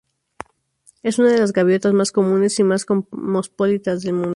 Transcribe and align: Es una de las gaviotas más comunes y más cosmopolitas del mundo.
Es 1.03 1.19
una 1.19 1.31
de 1.31 1.37
las 1.37 1.53
gaviotas 1.53 1.93
más 1.93 2.11
comunes 2.11 2.57
y 2.59 2.63
más 2.63 2.85
cosmopolitas 2.85 4.01
del 4.01 4.13
mundo. 4.13 4.29